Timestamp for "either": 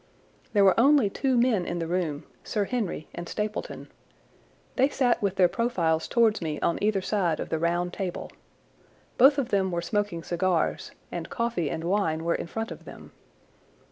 6.81-7.03